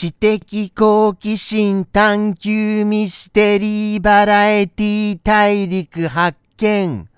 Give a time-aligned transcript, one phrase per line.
[0.00, 0.38] 知的
[0.76, 7.08] 好奇心探求ミステリーバラエティ大陸発見。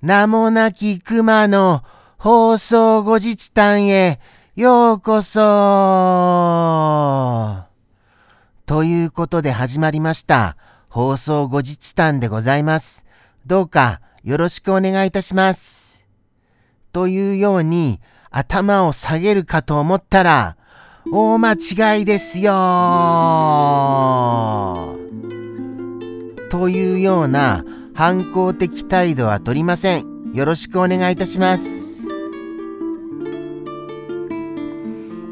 [0.00, 1.84] 名もなき熊の
[2.16, 4.20] 放送後日談へ
[4.56, 5.40] ようこそ
[8.64, 10.56] ということで始まりました
[10.88, 13.04] 放送後日談でございます。
[13.44, 16.08] どうかよろしくお願いいたします。
[16.90, 18.00] というように
[18.30, 20.56] 頭を下げるかと思ったら
[21.10, 22.52] 大間違いですよ
[26.48, 30.32] というような反抗的態度は取りません。
[30.32, 32.06] よろしくお願いいたします。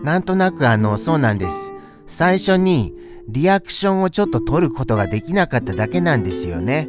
[0.03, 1.73] なんとなくあの、そうなんです。
[2.07, 2.93] 最初に
[3.29, 6.89] リアクションをちょっと取ることができなかっただけなんですよね。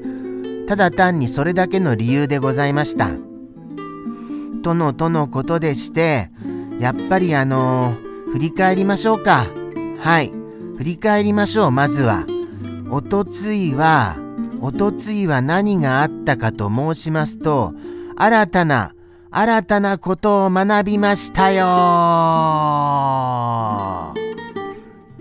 [0.68, 3.10] ただ単にそれだけの理由でございました。
[4.64, 6.32] とのとのことでして、
[6.80, 9.48] やっぱりあのー振り返りましょうか。
[10.00, 10.32] はい。
[10.78, 12.26] 振り返りましょう、まずは。
[12.90, 14.16] おとついは、
[14.62, 17.73] おとついは何があったかと申しますと、
[18.16, 18.96] 新たな、
[19.32, 21.66] 新たなことを学びましたよ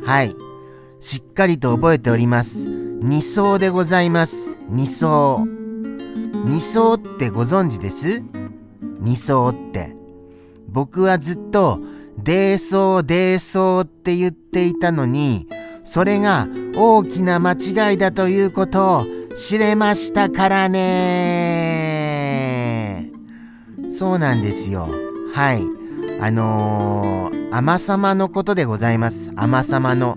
[0.04, 0.34] はい。
[0.98, 2.68] しっかりと覚えております。
[2.68, 4.56] 二層でございます。
[4.68, 5.46] 二層。
[6.44, 8.22] 二層ってご存知です？
[9.00, 9.96] 二層って。
[10.68, 11.80] 僕はずっと
[12.18, 15.46] デーソーデーソーって言っていたのに、
[15.84, 21.50] それが大きな間違いだということを知れましたからね
[23.88, 24.88] そうなんですよ。
[25.34, 25.62] はい。
[26.20, 29.32] あのー、甘様のことでございます。
[29.34, 30.16] 甘様の。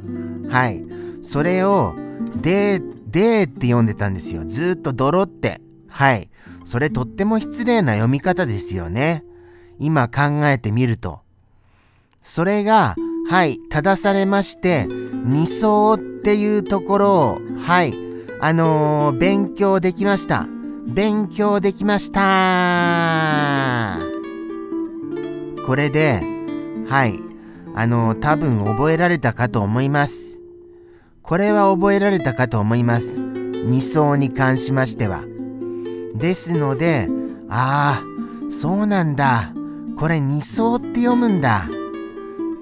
[0.49, 0.85] はい。
[1.21, 1.95] それを、
[2.41, 4.43] で、でって読んでたんですよ。
[4.45, 5.59] ずっと泥って。
[5.89, 6.29] はい。
[6.63, 9.23] それとっても失礼な読み方ですよね。
[9.79, 11.21] 今考えてみると。
[12.23, 12.95] それが、
[13.29, 17.93] はい、正されまして、二層っていうところを、はい、
[18.39, 20.47] あのー、勉強できました。
[20.87, 23.99] 勉強できました。
[25.67, 26.21] これで、
[26.87, 27.19] はい、
[27.75, 30.39] あのー、多分覚えられたかと思います。
[31.21, 33.21] これは覚えられたかと思います。
[33.21, 35.23] 二層に関しましては。
[36.15, 37.09] ですので、
[37.49, 38.03] ああ、
[38.49, 39.53] そうなんだ。
[39.97, 41.67] これ二層って読むんだ。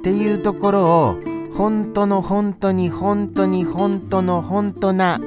[0.02, 1.16] っていうところを
[1.56, 5.22] 本当の本当に本当に本当の本当な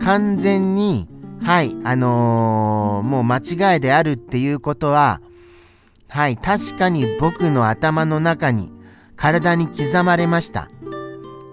[0.00, 1.08] 完全に
[1.42, 5.20] はいあのー、もう間違いであるっていうことは
[6.06, 8.72] はい確かに僕の頭の中に
[9.16, 10.70] 体に刻まれました。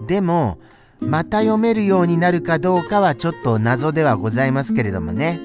[0.06, 0.58] でも
[1.00, 5.40] また読めるようになるかどうかはちょっと謎ではございますけれどもね。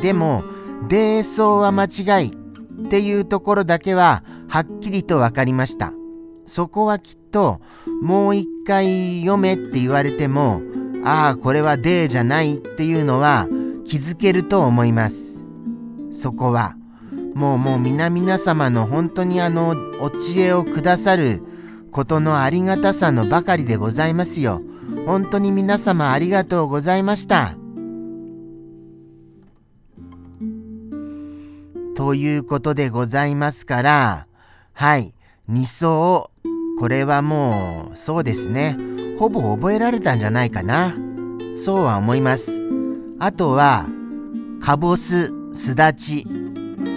[0.00, 0.44] でも
[0.88, 5.92] 「デーソーは間違い」っていうところだけははっきりと分かりました。
[6.46, 7.60] そこはきっと
[8.02, 10.62] もう一回読めって言われても
[11.04, 13.46] ああこれはデーじゃないっていうのは
[13.84, 15.44] 気づけると思います。
[16.10, 16.76] そこは
[17.34, 21.42] もうもう皆々様の本当にあのお知恵をくださる
[21.90, 24.62] ことのありがたさのばかりでございますよ。
[25.06, 27.56] 本当に皆様ありがとうございました。
[31.96, 34.26] ということでございますから
[34.72, 35.13] はい。
[35.50, 36.30] 2層
[36.78, 38.76] これはもう、そうですね。
[39.18, 40.94] ほぼ覚えられたんじゃないかな。
[41.56, 42.60] そうは思います。
[43.20, 43.86] あとは、
[44.60, 46.26] カボス、スダチ。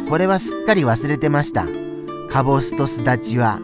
[0.09, 1.67] これはすっかり忘れてました。
[2.29, 3.59] カボスとスダチは。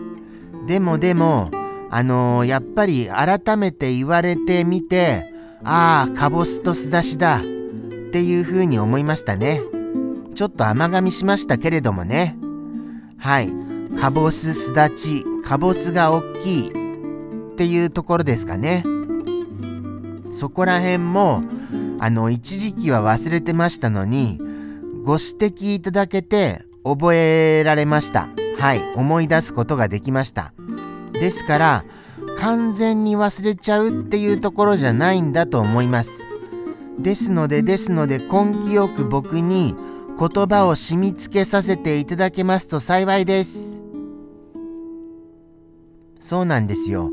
[0.68, 1.50] でもでも、
[1.89, 5.33] あのー、やっぱり改めて言われてみて、
[5.63, 7.38] ああ、カボスとスダチだ。
[7.39, 7.41] っ
[8.12, 9.62] ていうふうに思いましたね。
[10.36, 12.38] ちょっと甘噛みしましたけれどもね。
[13.18, 13.62] はい。
[14.00, 16.69] カボス、スダチ、カボスが大きい
[17.54, 18.84] っていうところですかね。
[20.31, 21.44] そこら辺も、
[22.00, 24.40] あの、一時期は忘れてましたのに、
[25.04, 28.30] ご指摘いただけて覚えられました。
[28.57, 30.54] はい、思い出すことができました。
[31.13, 31.86] ですから、
[32.39, 36.24] 完全に忘れちゃうっていうところじゃないんだと思います。
[37.00, 39.75] ですので、ですので、根気よく僕に
[40.19, 43.73] 言葉を染みつけさせていただけますと幸いです。
[46.24, 47.12] そうなんですよ。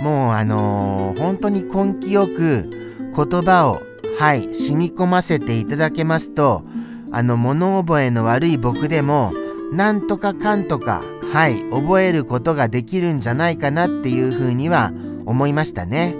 [0.00, 2.70] もうあのー、本当に根気よく
[3.14, 3.82] 言葉を、
[4.20, 6.62] はい、染み込ませていただけますと、
[7.10, 9.32] あの、物覚えの悪い僕でも、
[9.72, 11.02] なんとかかんとか、
[11.32, 14.92] はい、覚えることができるんじゃないかなっていうふうには
[15.24, 16.14] 思いましたね。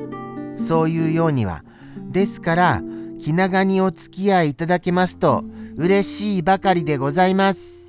[0.56, 1.62] そういうようには。
[2.10, 2.82] ですから、
[3.20, 5.44] 気長にお付き合いいただけますと、
[5.76, 7.85] 嬉しいばかりでございます。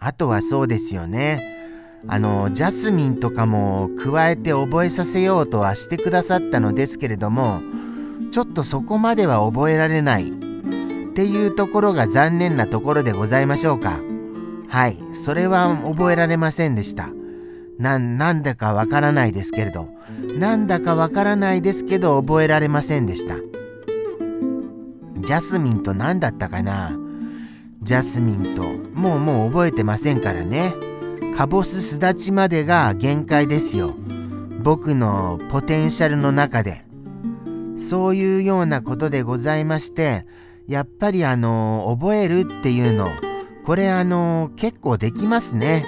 [0.00, 1.58] あとはそうですよね。
[2.08, 7.60] あのジャスミンとかも加えて覚えさせようとはしてくださったのですけれども
[8.32, 10.32] ちょっとそこまでは覚えられないっ
[11.12, 14.00] ていうところが残念なところでございましょうか。
[14.68, 14.96] はい。
[15.12, 17.10] それは覚えられませんでした。
[17.78, 19.88] ななんだかわからないですけれど。
[20.38, 23.36] なんだかわからないですけど覚えられませんでした。
[25.26, 26.96] ジャスミンと何だったかな？
[27.82, 28.62] ジャスミンと。
[28.94, 30.74] もうもう覚えてませんからね。
[31.36, 33.94] カボスすだちまでが限界ですよ。
[34.62, 36.84] 僕のポテンシャルの中で。
[37.76, 40.26] そういうようなことでございまして
[40.68, 43.08] やっぱりあの覚えるっていうの
[43.64, 45.86] これあの結構できますね。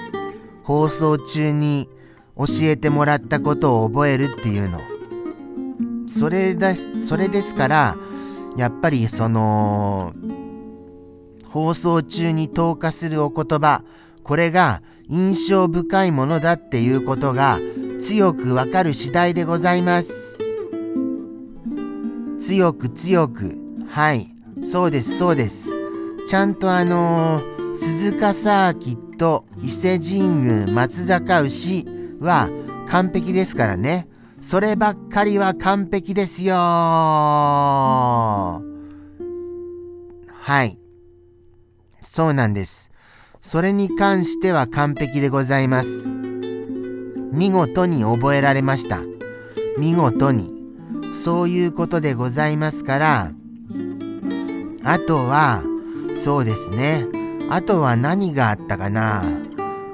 [0.62, 1.90] 放送中に
[2.38, 4.80] 教えてもらったことを覚えるっていうの。
[6.08, 7.96] それだそれですから
[8.56, 10.14] やっぱりその
[11.52, 13.82] 放送中に投下するお言葉
[14.22, 17.60] これが印象深いものだっていうことが
[18.00, 20.38] 強くわかる次第でございます。
[22.40, 23.58] 強く強く。
[23.88, 24.34] はい。
[24.62, 25.70] そうですそうです。
[26.26, 31.86] ちゃんとあのー、鈴鹿サーキット伊勢神宮松坂牛
[32.20, 32.48] は
[32.88, 34.08] 完璧ですからね。
[34.40, 38.62] そればっかりは完璧ですよは
[40.64, 40.81] い。
[42.12, 42.90] そうなんです。
[43.40, 46.10] それに関しては完璧でございます。
[47.32, 49.00] 見事に覚えられました。
[49.78, 50.50] 見事に。
[51.14, 53.32] そういうことでございますから。
[54.84, 55.62] あとは
[56.14, 57.06] そうですね。
[57.48, 59.24] あとは何があったかな。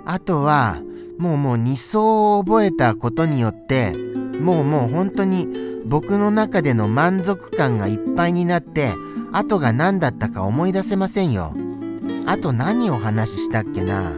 [0.05, 0.83] あとは
[1.19, 3.93] もうもう2層を覚えたことによって
[4.41, 5.47] もうもう本当に
[5.87, 8.93] 僕の中での満足感がいっぱいになって
[9.31, 11.55] あとが何だったか思い出せませんよ。
[12.27, 14.13] あと何を話したっけな？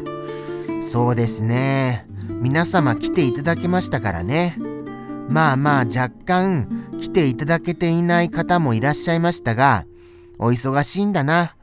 [0.83, 2.07] そうですね。
[2.29, 4.57] 皆様来ていただけましたからね。
[5.29, 9.85] まあまあ若干来ていただけていない方もいらっしゃいましたが、
[10.39, 11.55] お忙しいんだな、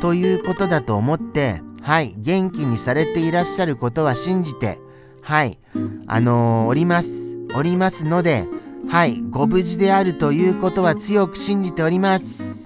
[0.00, 4.78] ということだと思って、はい、元気にされていらっしゃることは信じて、
[5.20, 5.58] はい、
[6.06, 7.38] あのー、おります。
[7.54, 8.46] おりますので、
[8.88, 12.61] はい、ご無事であるということは強く信じております。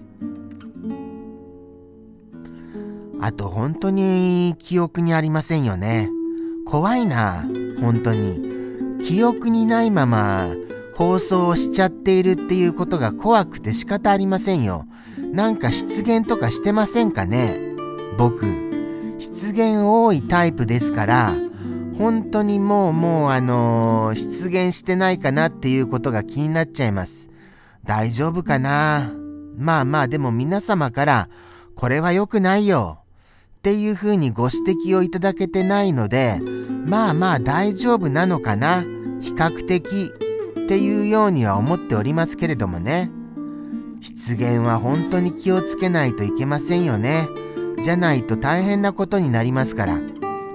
[3.21, 6.11] あと本当に記憶にありませんよね。
[6.67, 7.45] 怖いな、
[7.81, 8.57] 本当に。
[9.01, 10.49] 記憶にないまま
[10.95, 14.87] 放送をしちゃっているっていうことが怖くて仕方ありませんよ。
[15.33, 17.57] なんか失言とかしてませんかね
[18.19, 18.47] 僕。
[19.19, 21.35] 失言多いタイプですから、
[21.99, 27.31] 本当にもうもうあのー、出現してないかなっていうことが気になっちゃいます。
[27.85, 29.13] 大丈夫かな
[29.57, 31.29] まあまあでも皆様から
[31.77, 32.99] これは良くないよ
[33.67, 34.59] っていうふうにご指
[34.93, 36.39] 摘をいただけてないので
[36.85, 38.85] まあまあ大丈夫なのかな。
[39.21, 40.13] 比較的
[40.67, 43.11] っていうようには思っておりますけれどもね。
[44.01, 47.27] 失言は本当に気をつけないといけませんよね。
[47.83, 50.01] じゃないと大変なことになりますから。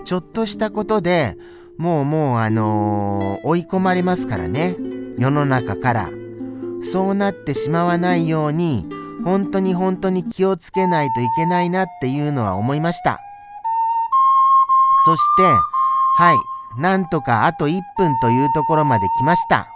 [0.05, 1.37] ちょっとしたことで
[1.77, 4.77] もうもうあのー、追い込まれますからね。
[5.17, 6.09] 世の中から。
[6.81, 8.87] そうなってしまわないように
[9.23, 13.19] 本当に本当に気をつけないといけないなっていうのは思いました。
[15.05, 15.43] そして、
[16.17, 16.37] はい、
[16.79, 19.67] なんとかあと1分というところまで来ました。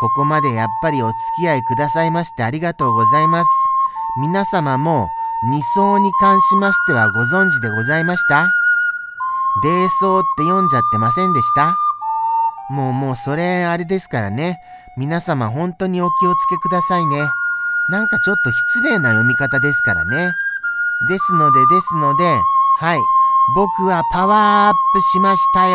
[0.00, 3.50] ここまでやっぱりお付き合いくださいましてありがとうございます。
[4.20, 5.08] 皆様も
[5.50, 8.50] 2層に関しましてはご存知でございました？
[9.62, 11.76] 泥層って読んじゃってませんでした？
[12.70, 14.60] もうもうそれあれですからね。
[14.96, 17.22] 皆様本当にお気をつけくださいね。
[17.88, 20.32] なんかちょっと失礼な読み方ですからね。
[21.08, 22.40] ですので、ですので、
[22.78, 23.00] はい。
[23.56, 25.74] 僕はパワーアップしましたよ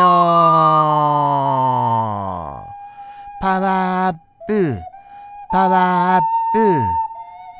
[3.41, 4.15] パワーアッ
[4.47, 4.79] プ、
[5.51, 6.21] パワーアッ
[6.53, 6.59] プ、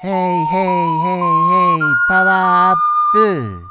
[0.01, 2.75] ヘイヘイヘイヘイ、パワーアッ
[3.13, 3.68] プ。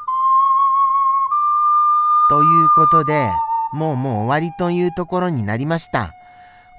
[2.29, 3.27] ということで、
[3.73, 6.13] もうもう終わりというところになりました。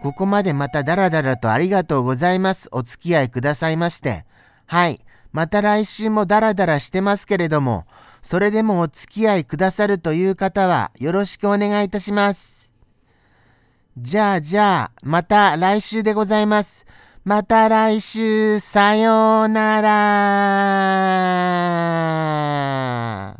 [0.02, 2.68] ここまでまたダラダラとありがとうございます。
[2.72, 4.24] お付き合いくださいまして。
[4.66, 5.00] はい。
[5.32, 7.84] また来週もダラダラしてますけれども、
[8.22, 12.72] それでもお付き合いくださるという方はよろしくお願いいたします。
[13.96, 16.86] じゃあじゃあ、また来週でございます。
[17.24, 19.82] また来週、さような
[23.34, 23.37] ら。